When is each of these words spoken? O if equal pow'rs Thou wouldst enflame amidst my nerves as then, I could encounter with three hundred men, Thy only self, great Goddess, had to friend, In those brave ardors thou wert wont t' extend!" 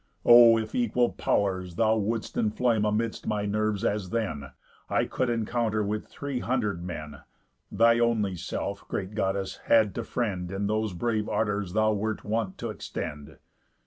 O 0.25 0.57
if 0.57 0.73
equal 0.73 1.09
pow'rs 1.11 1.75
Thou 1.75 1.95
wouldst 1.95 2.35
enflame 2.35 2.85
amidst 2.89 3.27
my 3.27 3.45
nerves 3.45 3.85
as 3.85 4.09
then, 4.09 4.47
I 4.89 5.05
could 5.05 5.29
encounter 5.29 5.83
with 5.83 6.07
three 6.07 6.39
hundred 6.39 6.81
men, 6.83 7.21
Thy 7.71 7.99
only 7.99 8.35
self, 8.35 8.87
great 8.87 9.13
Goddess, 9.13 9.57
had 9.65 9.93
to 9.93 10.03
friend, 10.03 10.49
In 10.51 10.65
those 10.65 10.93
brave 10.93 11.29
ardors 11.29 11.73
thou 11.73 11.93
wert 11.93 12.23
wont 12.23 12.57
t' 12.57 12.67
extend!" 12.67 13.37